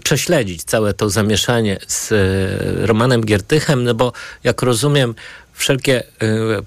[0.04, 2.14] prześledzić całe to zamieszanie z
[2.88, 5.16] Romanem Giertychem, no bo jak rozumiem,
[5.54, 6.04] wszelkie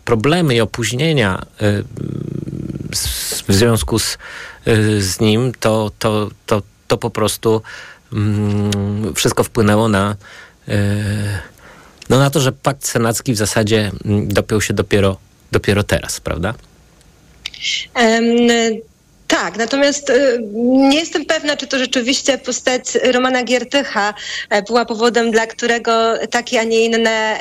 [0.05, 1.47] problemy i opóźnienia
[3.49, 4.18] w związku z,
[4.68, 7.62] y, z nim, to, to, to, to po prostu
[8.12, 10.16] mm, wszystko wpłynęło na,
[10.68, 10.72] y,
[12.09, 15.16] no na to, że pakt senacki w zasadzie mm, dopiął się dopiero,
[15.53, 16.55] dopiero teraz, prawda?
[17.94, 18.49] Em,
[19.27, 20.38] tak, natomiast y,
[20.90, 24.14] nie jestem pewna, czy to rzeczywiście postać Romana Giertycha
[24.51, 27.38] e, była powodem, dla którego takie, a nie inne,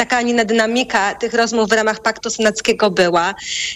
[0.00, 3.34] taka, a nie inna dynamika tych rozmów w ramach Paktu Senackiego była.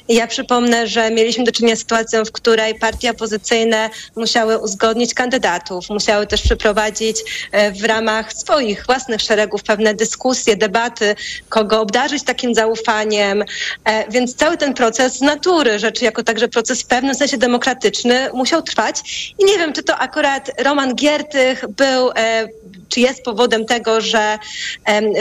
[0.08, 5.90] Ja przypomnę, że mieliśmy do czynienia z sytuacją, w której partie opozycyjne musiały uzgodnić kandydatów,
[5.90, 7.16] musiały też przeprowadzić
[7.52, 11.14] e, w ramach swoich własnych szeregów pewne dyskusje, debaty,
[11.48, 13.44] kogo obdarzyć takim zaufaniem,
[13.84, 18.62] E, Więc cały ten proces natury rzeczy, jako także proces w pewnym sensie demokratyczny, musiał
[18.62, 18.96] trwać.
[19.38, 22.48] I nie wiem, czy to akurat Roman Giertych był, e,
[22.94, 24.38] czy jest powodem tego, że,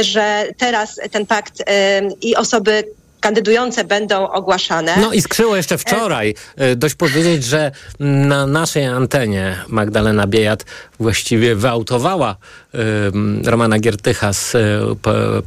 [0.02, 1.64] że teraz ten pakt
[2.22, 2.84] i osoby
[3.20, 4.96] kandydujące będą ogłaszane.
[5.02, 6.36] No i skrzyło jeszcze wczoraj.
[6.58, 10.66] E, Dość powiedzieć, że na naszej antenie Magdalena Biejat
[11.00, 12.36] właściwie wyautowała
[13.46, 14.62] Romana Giertycha z e,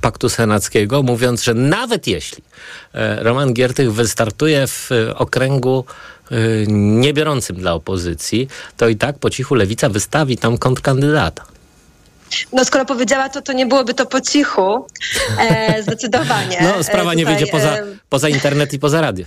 [0.00, 2.42] Paktu Senackiego, mówiąc, że nawet jeśli
[2.94, 5.84] e, Roman Giertych wystartuje w e, okręgu
[6.30, 6.36] e,
[6.68, 11.55] niebiorącym dla opozycji, to i tak po cichu Lewica wystawi tam kontrkandydata.
[12.52, 14.86] No skoro powiedziała to, to nie byłoby to po cichu.
[15.40, 16.58] E, zdecydowanie.
[16.62, 19.26] No, sprawa E, nie tutaj, wyjdzie poza, e, poza internet i poza radio.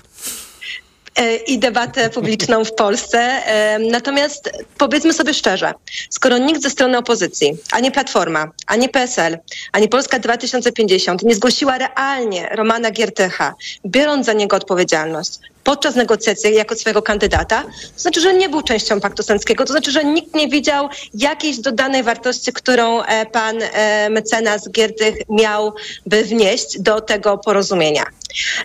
[1.15, 3.19] e, i debatę publiczną w Polsce.
[3.19, 5.73] E, Natomiast powiedzmy sobie szczerze,
[6.09, 9.37] skoro nikt ze strony opozycji, ani Platforma, ani PSL,
[9.71, 13.53] ani Polska 2050 nie zgłosiła realnie Romana Giertycha,
[13.85, 17.63] biorąc za niego odpowiedzialność, podczas negocjacji jako swojego kandydata,
[17.95, 21.59] to znaczy, że nie był częścią Paktu Senackiego, to znaczy, że nikt nie widział jakiejś
[21.59, 28.03] dodanej wartości, którą e, pan e, mecenas Giertych miałby wnieść do tego porozumienia.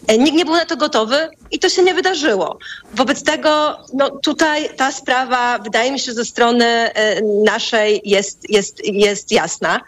[0.07, 2.59] E, Nikt nie był na to gotowy i to się nie wydarzyło.
[2.95, 6.91] Wobec tego no, tutaj ta sprawa, wydaje mi się, ze strony
[7.45, 9.81] naszej jest, jest, jest jasna.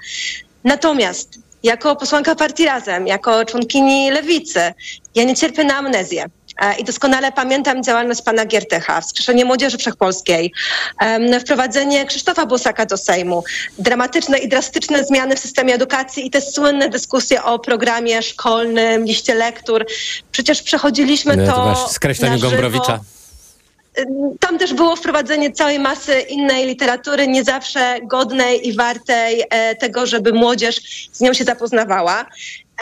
[0.65, 4.61] Natomiast jako posłanka partii Razem, jako członkini Lewicy,
[5.15, 6.27] ja nie cierpię na amnezję.
[6.61, 10.53] E, I doskonale pamiętam działalność pana Giertycha, wskrzeszenie Młodzieży Wszechpolskiej,
[11.41, 13.45] wprowadzenie Krzysztofa Bosaka do Sejmu,
[13.79, 19.35] dramatyczne i drastyczne zmiany w systemie edukacji i te słynne dyskusje o programie szkolnym, liście
[19.35, 19.87] lektur.
[20.33, 22.41] Przecież przechodziliśmy No, to, to skreśleniu.
[22.41, 23.01] Gombrowicza.
[24.41, 30.07] Tam też było wprowadzenie całej masy innej literatury, nie zawsze godnej i wartej e, tego,
[30.07, 30.81] żeby młodzież
[31.13, 32.27] z nią się zapoznawała.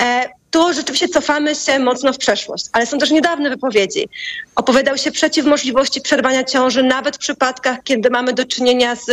[0.00, 4.08] E, tu rzeczywiście cofamy się mocno w przeszłość, ale są też niedawne wypowiedzi.
[4.56, 9.08] Opowiadał się przeciw możliwości przerwania ciąży nawet w przypadkach, kiedy mamy do czynienia z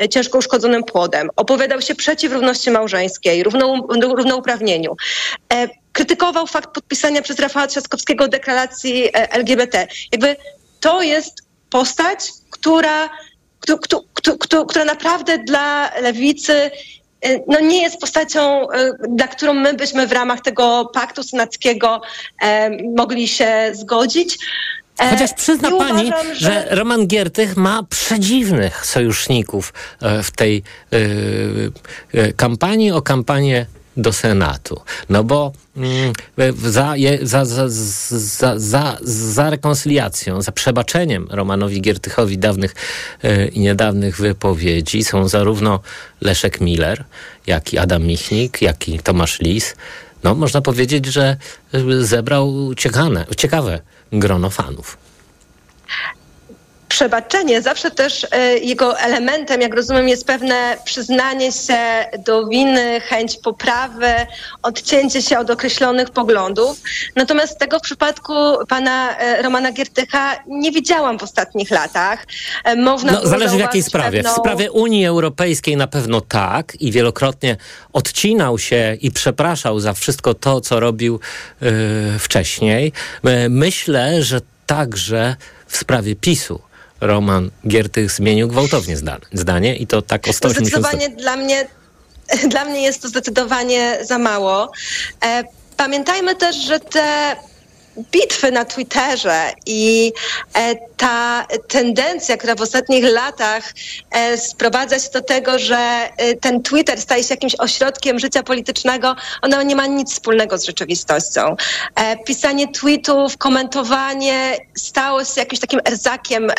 [0.00, 1.28] e, ciężko uszkodzonym płodem.
[1.36, 4.96] Opowiadał się przeciw równości małżeńskiej, równou, równouprawnieniu.
[5.52, 9.86] E, krytykował fakt podpisania przez Rafała Trzaskowskiego deklaracji LGBT.
[10.12, 10.36] Jakby
[10.80, 12.18] to jest postać,
[12.50, 13.10] która,
[13.60, 16.70] któ- któ- któ- któ- która naprawdę dla lewicy
[17.46, 22.00] no nie jest postacią, y, dla którą my byśmy w ramach tego paktu senackiego
[22.42, 24.38] e, mogli się zgodzić.
[24.98, 26.66] E, Chociaż przyzna i pani, uważam, że...
[26.70, 30.62] Roman Giertych ma przedziwnych sojuszników e, w tej
[32.14, 33.66] e, kampanii o kampanię
[34.02, 34.80] do Senatu.
[35.08, 36.12] No bo mm,
[36.56, 42.74] za, za, za, za, za, za rekonsyliacją, za przebaczeniem Romanowi Giertychowi dawnych
[43.22, 45.80] e, i niedawnych wypowiedzi są zarówno
[46.20, 47.04] Leszek Miller,
[47.46, 49.76] jak i Adam Michnik, jak i Tomasz Lis.
[50.24, 51.36] No, można powiedzieć, że
[51.74, 53.80] e, zebrał ciekawe, ciekawe
[54.12, 54.96] grono fanów
[57.00, 61.78] przebaczenie, zawsze też e, jego elementem, jak rozumiem, jest pewne przyznanie się
[62.26, 64.12] do winy, chęć poprawy,
[64.62, 66.80] odcięcie się od określonych poglądów.
[67.16, 68.32] Natomiast tego w przypadku
[68.68, 72.26] pana e, Romana Giertycha nie widziałam w ostatnich latach.
[72.64, 74.22] E, Można no, zależy w jakiej sprawie.
[74.22, 74.34] Pewną...
[74.34, 77.56] W sprawie Unii Europejskiej na pewno tak i wielokrotnie
[77.92, 81.20] odcinał się i przepraszał za wszystko to, co robił
[81.60, 81.70] yy,
[82.18, 82.92] wcześniej.
[83.48, 85.36] Myślę, że także
[85.66, 86.69] w sprawie PiSu.
[87.00, 88.96] Roman Giertych zmienił gwałtownie
[89.32, 91.66] zdanie, i to tak o 180 Zdecydowanie dla mnie,
[92.52, 94.72] dla mnie jest to zdecydowanie za mało.
[95.24, 95.44] E,
[95.76, 97.36] pamiętajmy też, że te
[98.12, 100.12] bitwy na Twitterze i
[100.54, 103.72] e, ta tendencja, która w ostatnich latach
[104.10, 109.16] e, sprowadza się do tego, że e, ten Twitter staje się jakimś ośrodkiem życia politycznego,
[109.42, 111.56] ona nie ma nic wspólnego z rzeczywistością.
[112.26, 116.52] Pisanie tweetów, komentowanie stało się jakimś takim erzakiem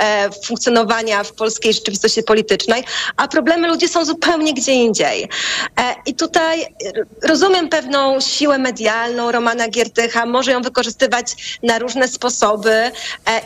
[0.46, 2.84] funkcjonowania w polskiej rzeczywistości politycznej,
[3.18, 5.30] a problemy ludzi są zupełnie gdzie indziej.
[6.06, 6.66] I tutaj
[7.24, 11.31] rozumiem pewną siłę medialną Romana Giertycha, może ją wykorzystywać
[11.64, 12.92] na różne sposoby e,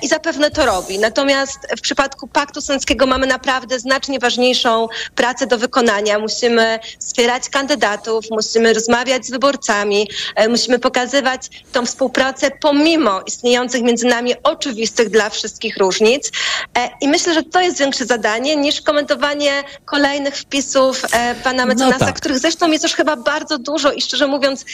[0.01, 0.99] i zapewne to robi.
[0.99, 6.19] Natomiast w przypadku Paktu Senackiego mamy naprawdę znacznie ważniejszą pracę do wykonania.
[6.19, 14.05] Musimy wspierać kandydatów, musimy rozmawiać z wyborcami, e, musimy pokazywać tą współpracę pomimo istniejących między
[14.05, 16.31] nami oczywistych dla wszystkich różnic.
[16.77, 21.01] E, I myślę, że to jest większe zadanie niż komentowanie kolejnych wpisów
[21.43, 22.15] pana mecenasa, tak.
[22.15, 24.65] których zresztą jest już chyba bardzo dużo i szczerze mówiąc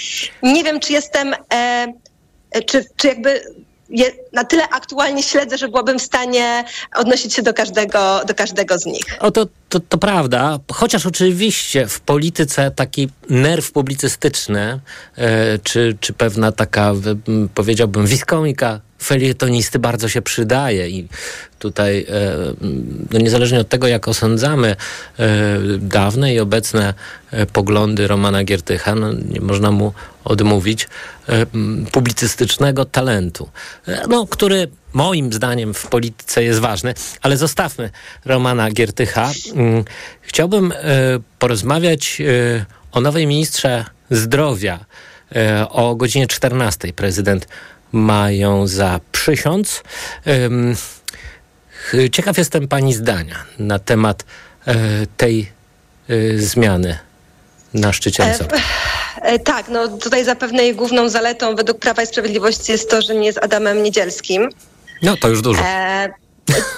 [0.43, 1.35] nie wiem, czy jestem
[2.65, 3.41] czy, czy jakby
[3.91, 6.63] je, na tyle aktualnie śledzę, że byłabym w stanie
[6.95, 9.03] odnosić się do każdego, do każdego z nich.
[9.19, 14.79] O, to, to, to prawda, chociaż oczywiście w polityce taki nerw publicystyczny,
[15.17, 16.93] e, czy, czy pewna taka,
[17.53, 21.07] powiedziałbym, wiskomika felietonisty bardzo się przydaje i
[21.59, 22.35] tutaj e,
[23.11, 24.75] no niezależnie od tego, jak osądzamy
[25.19, 25.27] e,
[25.79, 26.93] dawne i obecne
[27.31, 30.87] e, poglądy Romana Giertycha, no nie można mu odmówić
[31.91, 33.49] publicystycznego talentu,
[34.09, 37.89] no, który moim zdaniem w polityce jest ważny, ale zostawmy
[38.25, 39.31] Romana Giertycha.
[39.55, 39.83] Mm,
[40.21, 40.73] Chciałbym
[41.39, 42.21] porozmawiać
[42.91, 44.85] o nowej ministrze zdrowia
[45.69, 46.93] o godzinie 14.
[46.93, 47.47] Prezydent
[47.91, 49.83] ma ją zaprzysiąc.
[52.11, 54.23] Ciekaw jestem Pani zdania na temat
[55.17, 55.51] tej
[56.35, 56.97] zmiany
[57.73, 58.55] na szczycie resortu.
[59.21, 63.15] E, tak, no tutaj zapewne jej główną zaletą według Prawa i Sprawiedliwości jest to, że
[63.15, 64.49] nie jest Adamem Niedzielskim.
[65.01, 65.61] No to już dużo.
[65.65, 66.09] E,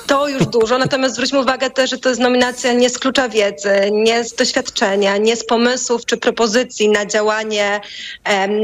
[0.08, 3.74] to już dużo, natomiast zwróćmy uwagę też, że to jest nominacja nie z klucza wiedzy,
[3.92, 7.82] nie z doświadczenia, nie z pomysłów czy propozycji na działanie,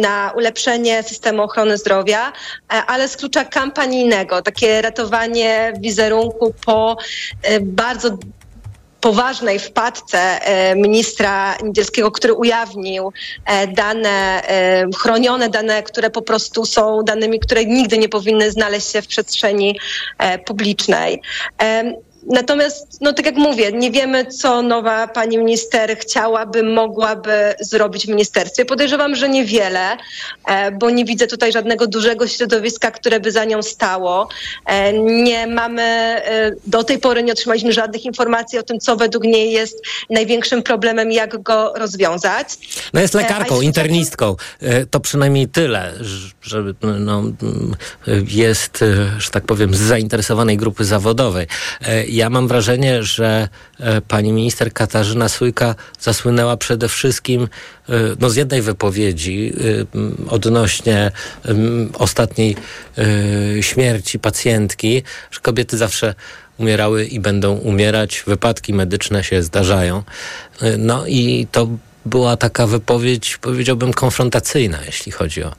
[0.01, 2.31] na ulepszenie systemu ochrony zdrowia,
[2.73, 6.97] e, ale z klucza kampanijnego, takie ratowanie wizerunku po
[7.43, 8.17] e, bardzo
[9.01, 13.11] poważnej wpadce e, ministra Niedzielskiego, który ujawnił
[13.45, 18.91] e, dane, e, chronione dane, które po prostu są danymi, które nigdy nie powinny znaleźć
[18.91, 19.79] się w przestrzeni
[20.45, 21.21] publicznej.
[22.23, 28.09] Natomiast, no tak jak mówię, nie wiemy, co nowa pani minister chciałaby, mogłaby zrobić w
[28.09, 28.65] ministerstwie.
[28.65, 29.97] Podejrzewam, że niewiele,
[30.45, 34.29] e, bo nie widzę tutaj żadnego dużego środowiska, które by za nią stało.
[34.65, 39.23] E, nie mamy, e, do tej pory nie otrzymaliśmy żadnych informacji o tym, co według
[39.23, 42.47] niej jest największym problemem, jak go rozwiązać.
[42.93, 44.35] No jest lekarką, internistką.
[44.91, 45.93] To przynajmniej tyle,
[46.41, 46.63] że
[46.99, 47.23] no,
[48.27, 48.83] jest,
[49.17, 51.47] że tak powiem, z zainteresowanej grupy zawodowej
[52.11, 58.35] ja mam wrażenie, że e, pani minister Katarzyna Sójka zasłynęła przede wszystkim e, no, z
[58.35, 59.53] jednej wypowiedzi
[60.25, 61.11] e, odnośnie
[61.93, 62.55] ostatniej
[63.61, 66.15] śmierci pacjentki, że kobiety zawsze
[66.57, 70.03] umierały i będą umierać, wypadki medyczne się zdarzają.
[70.77, 71.67] No i to
[72.05, 75.53] była taka wypowiedź, powiedziałbym, konfrontacyjna, jeśli chodzi o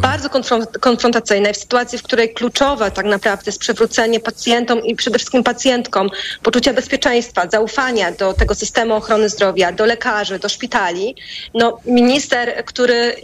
[0.00, 5.18] bardzo konfront- konfrontacyjnej, w sytuacji, w której kluczowe tak naprawdę jest przywrócenie pacjentom i przede
[5.18, 6.10] wszystkim pacjentkom
[6.42, 11.16] poczucia bezpieczeństwa, zaufania do tego systemu ochrony zdrowia, do lekarzy, do szpitali,
[11.54, 13.16] no minister, który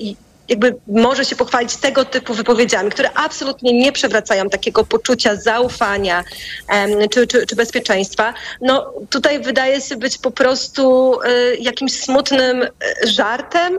[0.49, 6.25] jakby może się pochwalić tego typu wypowiedziami, które absolutnie nie przewracają takiego poczucia zaufania
[6.69, 12.63] em, czy, czy, czy bezpieczeństwa, no tutaj wydaje się być po prostu y, jakimś smutnym
[12.63, 12.71] y,
[13.07, 13.79] żartem.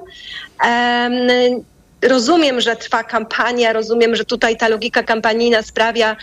[0.64, 1.66] Em,
[2.02, 6.16] Rozumiem, że trwa kampania, rozumiem, że tutaj ta logika kampanijna sprawia,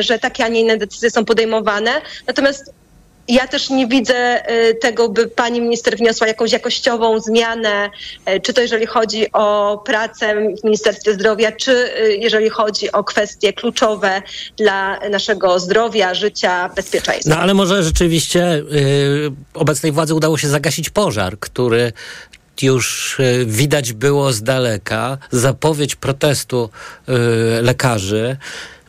[0.00, 1.90] że takie, a nie inne decyzje są podejmowane.
[2.26, 2.72] Natomiast
[3.28, 7.90] ja też nie widzę y, tego, by pani minister wniosła jakąś jakościową zmianę,
[8.30, 13.04] y, czy to jeżeli chodzi o pracę w Ministerstwie Zdrowia, czy y, jeżeli chodzi o
[13.04, 14.22] kwestie kluczowe
[14.56, 17.34] dla naszego zdrowia, życia, bezpieczeństwa.
[17.34, 21.92] No ale może rzeczywiście y, obecnej władzy udało się zagasić pożar, który
[22.62, 26.70] już y, widać było z daleka, zapowiedź protestu
[27.08, 27.12] y,
[27.62, 28.36] lekarzy.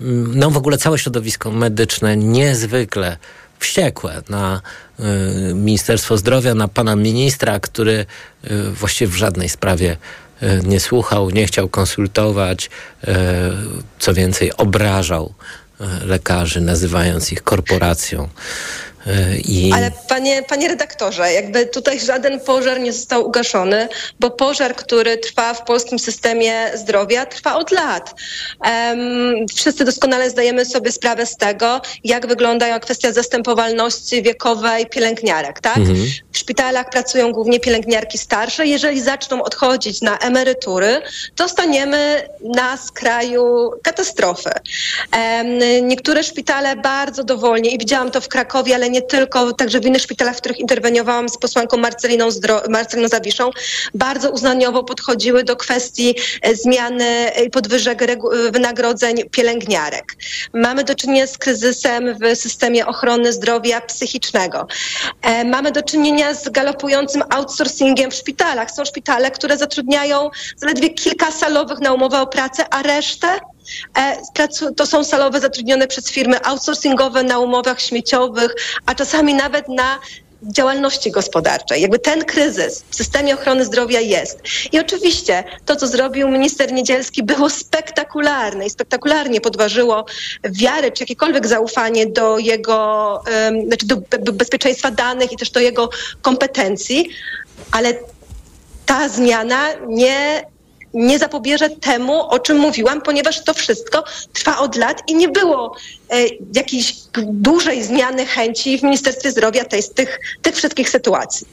[0.01, 3.17] Mm, No w ogóle całe środowisko medyczne niezwykle
[3.59, 4.61] wściekłe na
[4.99, 5.03] y,
[5.53, 8.05] Ministerstwo Zdrowia, na pana ministra, który
[8.73, 9.97] właściwie w żadnej sprawie
[10.63, 12.69] nie słuchał, nie chciał konsultować,
[13.99, 15.33] co więcej obrażał
[16.05, 18.29] lekarzy, nazywając ich korporacją.
[19.07, 19.73] Y, I...
[19.73, 23.87] Ale panie, panie redaktorze, jakby tutaj żaden pożar nie został ugaszony,
[24.19, 28.15] bo pożar, który trwa w polskim systemie zdrowia, trwa od lat.
[28.61, 28.99] Em,
[29.55, 35.77] wszyscy doskonale zdajemy sobie sprawę z tego, jak wygląda kwestia zastępowalności wiekowej pielęgniarek, tak?
[35.77, 35.97] Mhm.
[36.31, 38.65] W szpitalach pracują głównie pielęgniarki starsze.
[38.65, 41.01] Jeżeli zaczną odchodzić na emerytury,
[41.35, 44.49] to staniemy na skraju katastrofy.
[45.11, 49.85] Em, niektóre szpitale bardzo dowolnie, i widziałam to w Krakowie, ale nie tylko, także w
[49.85, 53.49] innych szpitalach, w których interweniowałam z posłanką Marceliną, Zdro- Marceliną Zawiszą,
[53.93, 58.03] bardzo uznaniowo podchodziły do kwestii e, zmiany i podwyżek
[58.51, 60.15] wynagrodzeń pielęgniarek.
[60.53, 64.67] Mamy do czynienia z kryzysem w systemie ochrony zdrowia psychicznego.
[65.21, 68.71] E, Mamy do czynienia z galopującym outsourcingiem w szpitalach.
[68.71, 73.39] Są szpitale, które zatrudniają zaledwie kilka salowych na umowę o pracę, a resztę e,
[74.77, 79.99] to są salowe zatrudnione przez firmy outsourcingowe na umowach śmieciowych, a czasami nawet na
[80.43, 81.81] działalności gospodarczej.
[81.81, 84.39] Jakby ten kryzys w systemie ochrony zdrowia jest.
[84.71, 90.05] I oczywiście to, co zrobił minister Niedzielski było spektakularne i spektakularnie podważyło
[90.43, 95.59] wiarę czy jakiekolwiek zaufanie do jego, em, znaczy do be- bezpieczeństwa danych i też do
[95.59, 95.89] jego
[96.21, 97.09] kompetencji,
[97.71, 97.93] ale
[98.85, 100.45] ta zmiana nie,
[100.93, 104.03] nie zapobierze temu, o czym mówiłam, ponieważ to wszystko
[104.33, 105.75] trwa od lat i nie było
[106.09, 106.25] e,
[106.55, 111.47] jakiejś dużej zmiany chęci w Ministerstwie Zdrowia tej, tych, tych wszystkich sytuacji.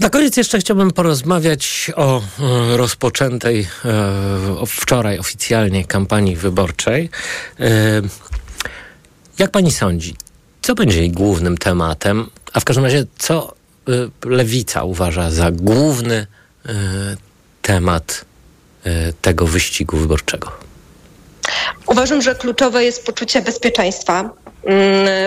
[0.00, 3.66] Na koniec jeszcze chciałbym porozmawiać o e, rozpoczętej e,
[4.66, 7.10] wczoraj oficjalnie kampanii wyborczej.
[7.60, 7.68] E,
[9.38, 10.16] jak pani sądzi,
[10.62, 13.54] co będzie jej głównym tematem, a w każdym razie co
[14.24, 16.26] lewica uważa za główny
[17.62, 18.24] temat
[18.84, 20.52] e, tego wyścigu wyborczego?
[21.86, 24.30] Uważam, że kluczowe jest poczucie bezpieczeństwa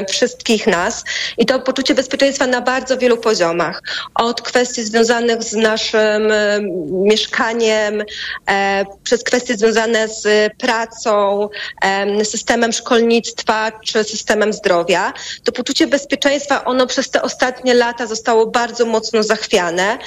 [0.10, 1.04] wszystkich nas
[1.38, 3.82] i to poczucie bezpieczeństwa na bardzo wielu poziomach.
[4.16, 6.60] Od kwestii związanych z naszym e,
[6.92, 8.04] mieszkaniem,
[8.50, 11.50] e, przez kwestie związane z pracą,
[11.82, 15.14] em, systemem szkolnictwa czy systemem zdrowia.
[15.44, 19.98] To poczucie bezpieczeństwa, ono przez te ostatnie lata zostało bardzo mocno zachwiane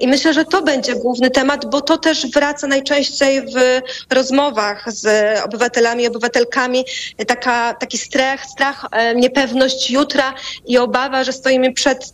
[0.00, 5.06] i myślę, że to będzie główny temat, bo to też wraca najczęściej w rozmowach z
[5.44, 6.84] obywatelami i obywatelkami
[7.26, 10.34] taka, taki strach, strach, e, niepewność jutra
[10.66, 12.12] i obawa, że stoimy przed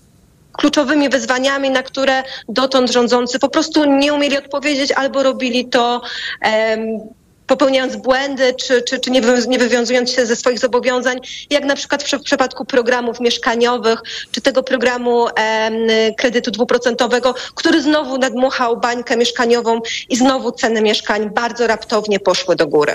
[0.52, 6.02] kluczowymi wyzwaniami, na które dotąd rządzący po prostu nie umieli odpowiedzieć albo robili to
[6.40, 7.00] em,
[7.46, 11.18] popełniając błędy, czy, czy, czy nie, wy, nie wywiązując się ze swoich zobowiązań,
[11.50, 15.74] jak na przykład w, w przypadku programów mieszkaniowych, czy tego programu em,
[16.18, 22.66] kredytu dwuprocentowego, który znowu nadmuchał bańkę mieszkaniową i znowu ceny mieszkań bardzo raptownie poszły do
[22.66, 22.94] góry.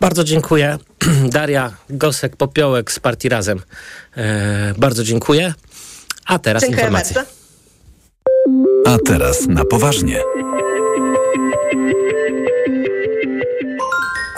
[0.00, 0.78] Bardzo dziękuję.
[1.36, 3.62] Daria Gosek-Popiołek z Partii Razem.
[4.16, 5.54] E, bardzo dziękuję.
[6.26, 7.14] A teraz Dziękuję informacje.
[7.14, 7.30] bardzo.
[8.86, 10.22] A teraz na poważnie.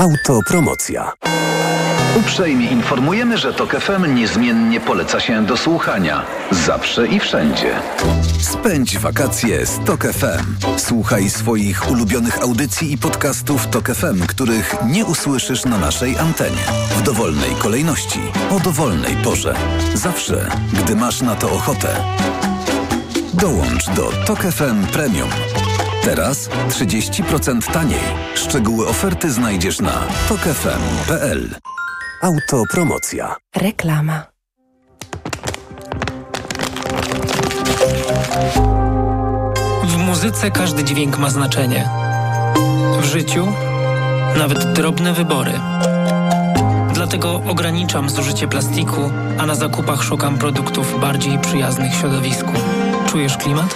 [0.00, 1.12] Autopromocja.
[2.16, 6.22] Uprzejmie informujemy, że TOK FM niezmiennie poleca się do słuchania.
[6.50, 7.74] Zawsze i wszędzie.
[8.40, 10.78] Spędź wakacje z Tok FM.
[10.78, 16.64] Słuchaj swoich ulubionych audycji i podcastów Tok FM, których nie usłyszysz na naszej antenie.
[16.96, 19.54] W dowolnej kolejności, o dowolnej porze.
[19.94, 21.88] Zawsze, gdy masz na to ochotę.
[23.34, 25.28] Dołącz do Tok FM Premium.
[26.02, 28.00] Teraz 30% taniej.
[28.34, 31.54] Szczegóły oferty znajdziesz na tokefm.pl.
[32.22, 33.36] Autopromocja.
[33.56, 34.26] Reklama.
[39.84, 41.88] W muzyce każdy dźwięk ma znaczenie.
[43.00, 43.46] W życiu
[44.38, 45.52] nawet drobne wybory.
[46.94, 52.52] Dlatego ograniczam zużycie plastiku, a na zakupach szukam produktów bardziej przyjaznych środowisku.
[53.08, 53.74] Czujesz klimat?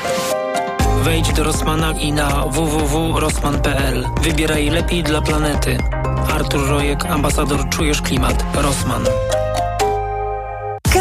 [1.05, 4.09] Wejdź do Rossmana i na www.rossman.pl.
[4.23, 5.79] Wybieraj lepiej dla planety.
[6.35, 8.45] Artur Rojek, ambasador Czujesz Klimat.
[8.55, 9.05] Rossmann.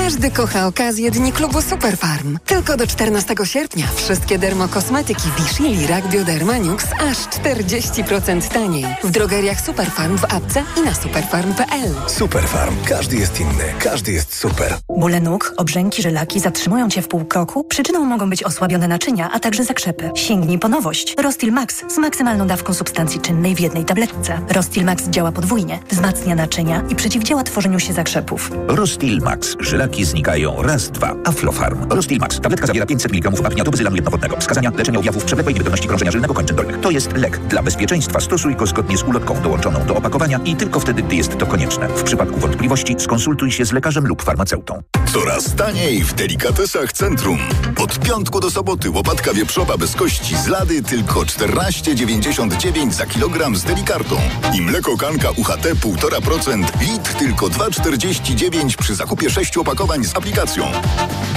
[0.03, 2.37] Każdy kocha okazję Dni Klubu Superfarm.
[2.45, 8.85] Tylko do 14 sierpnia wszystkie dermokosmetyki Vichy, Lirac, Bioderma, Nux aż 40% taniej.
[9.03, 11.93] W drogeriach Superfarm w apce i na superfarm.pl.
[12.07, 12.75] Superfarm.
[12.89, 13.63] Każdy jest inny.
[13.79, 14.77] Każdy jest super.
[14.89, 17.63] Bóle nóg, obrzęki, żylaki zatrzymują Cię w pół kroku?
[17.63, 20.11] Przyczyną mogą być osłabione naczynia, a także zakrzepy.
[20.15, 21.15] Sięgnij po nowość.
[21.17, 24.39] Rostil Max z maksymalną dawką substancji czynnej w jednej tabletce.
[24.49, 28.51] Rostil Max działa podwójnie, wzmacnia naczynia i przeciwdziała tworzeniu się zakrzepów.
[28.67, 29.55] Rostil Max.
[30.01, 31.15] Znikają raz, dwa.
[31.25, 31.89] Aflofarm.
[31.89, 32.39] Rostil Max.
[32.39, 34.37] Tabletka zawiera 500 mg apnia tobazylanu jednowodnego.
[34.37, 36.79] Wskazania leczenia objawów przewlekłej niewydolności krążenia żylnego kończyn dolnych.
[36.79, 37.39] To jest lek.
[37.47, 41.37] Dla bezpieczeństwa stosuj go zgodnie z ulotką dołączoną do opakowania i tylko wtedy, gdy jest
[41.37, 41.87] to konieczne.
[41.87, 44.81] W przypadku wątpliwości skonsultuj się z lekarzem lub farmaceutą.
[45.13, 47.39] Coraz taniej w delikatesach Centrum.
[47.77, 53.63] Od piątku do soboty łopatka wieprzowa bez kości z lady tylko 14,99 za kilogram z
[53.63, 54.15] delikartą.
[54.55, 60.65] I mleko kanka UHT 1,5% litr tylko 2,49 przy zakupie 6 opakowań z aplikacją.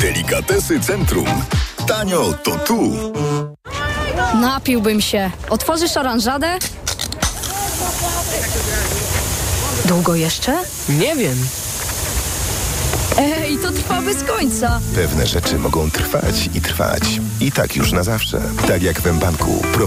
[0.01, 1.27] Delikatesy Centrum.
[1.87, 2.93] Tanio to tu.
[4.41, 5.31] Napiłbym się.
[5.51, 6.59] Otworzysz oranżadę?
[9.85, 10.59] Długo jeszcze?
[10.89, 11.47] Nie wiem.
[13.19, 14.81] Ej, to trwa bez końca.
[14.95, 17.03] Pewne rzeczy mogą trwać i trwać.
[17.41, 18.41] I tak już na zawsze.
[18.67, 19.63] Tak jak w mBanku.
[19.73, 19.87] Prowadzenie